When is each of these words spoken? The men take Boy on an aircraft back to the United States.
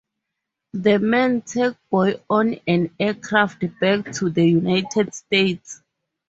The 0.73 0.97
men 0.97 1.43
take 1.43 1.75
Boy 1.91 2.21
on 2.27 2.55
an 2.65 2.89
aircraft 2.99 3.63
back 3.79 4.11
to 4.13 4.31
the 4.31 4.43
United 4.49 5.13
States. 5.13 5.79